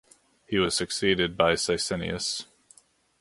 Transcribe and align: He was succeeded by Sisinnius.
He 0.47 0.57
was 0.57 0.73
succeeded 0.75 1.37
by 1.37 1.53
Sisinnius. 1.53 2.47